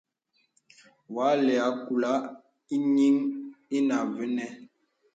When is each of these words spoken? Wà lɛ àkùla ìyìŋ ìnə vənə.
Wà 1.13 1.27
lɛ 1.45 1.53
àkùla 1.69 2.11
ìyìŋ 2.75 3.15
ìnə 3.77 3.95
vənə. 4.15 4.45